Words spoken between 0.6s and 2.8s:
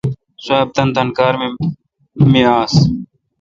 تان تان کار می آس